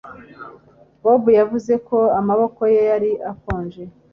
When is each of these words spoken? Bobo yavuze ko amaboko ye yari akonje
Bobo 1.03 1.29
yavuze 1.39 1.73
ko 1.87 1.97
amaboko 2.19 2.61
ye 2.73 2.81
yari 2.91 3.11
akonje 3.31 3.83